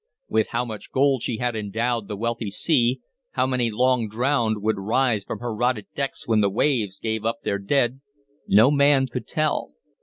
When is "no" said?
8.47-8.71